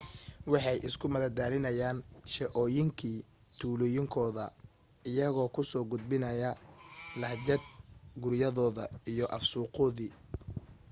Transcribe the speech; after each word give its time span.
waxay 0.51 0.77
isku 0.87 1.05
madadaalinayeen 1.13 1.97
sheeooyinkii 2.33 3.17
tuulooyinkooda 3.59 4.43
iyagoo 5.09 5.47
ku 5.55 5.61
soo 5.71 5.83
gudbinayay 5.91 6.57
lahjad 7.21 7.63
guriyadooda 8.21 8.83
iyo 9.11 9.25
af 9.35 9.43
suuqoodii 9.51 10.11